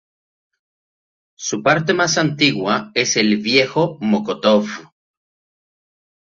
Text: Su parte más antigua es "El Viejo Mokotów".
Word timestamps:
Su 1.37 1.61
parte 1.61 1.93
más 1.93 2.17
antigua 2.17 2.89
es 2.95 3.17
"El 3.17 3.37
Viejo 3.37 3.99
Mokotów". 4.01 4.85